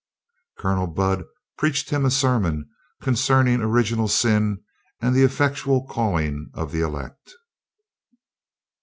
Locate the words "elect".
6.81-7.35